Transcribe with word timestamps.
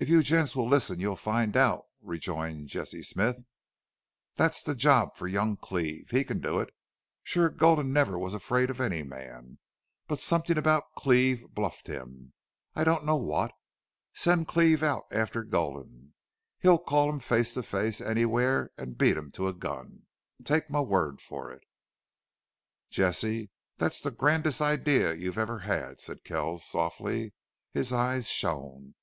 "If 0.00 0.08
you 0.08 0.22
gents 0.22 0.54
will 0.54 0.68
listen 0.68 1.00
you'll 1.00 1.16
find 1.16 1.56
out," 1.56 1.82
rejoined 2.00 2.68
Jesse 2.68 3.02
Smith. 3.02 3.42
"Thet's 4.36 4.62
the 4.62 4.76
job 4.76 5.16
for 5.16 5.26
young 5.26 5.56
Cleve. 5.56 6.10
He 6.10 6.22
can 6.22 6.38
do 6.40 6.60
it. 6.60 6.72
Sure 7.24 7.50
Gulden 7.50 7.92
never 7.92 8.16
was 8.16 8.32
afraid 8.32 8.70
of 8.70 8.80
any 8.80 9.02
man. 9.02 9.58
But 10.06 10.20
somethin' 10.20 10.56
about 10.56 10.84
Cleve 10.94 11.48
bluffed 11.52 11.88
him. 11.88 12.32
I 12.76 12.84
don't 12.84 13.04
know 13.04 13.16
what. 13.16 13.50
Send 14.14 14.46
Cleve 14.46 14.84
out 14.84 15.02
after 15.10 15.42
Gulden. 15.42 16.14
He'll 16.60 16.78
call 16.78 17.10
him 17.10 17.18
face 17.18 17.52
to 17.54 17.64
face, 17.64 18.00
anywhere, 18.00 18.70
an' 18.78 18.92
beat 18.92 19.16
him 19.16 19.32
to 19.32 19.48
a 19.48 19.52
gun!... 19.52 20.06
Take 20.44 20.70
my 20.70 20.80
word 20.80 21.20
for 21.20 21.50
it." 21.50 21.64
"Jesse, 22.88 23.50
that's 23.78 24.00
the 24.00 24.12
grandest 24.12 24.62
idea 24.62 25.14
you 25.14 25.32
ever 25.34 25.58
had," 25.58 25.98
said 25.98 26.22
Kells, 26.22 26.64
softly. 26.64 27.32
His 27.72 27.92
eyes 27.92 28.30
shone. 28.30 28.94